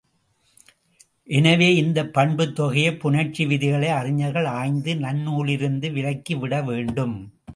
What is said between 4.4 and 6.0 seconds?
ஆய்ந்து நன்னூலிலிருந்து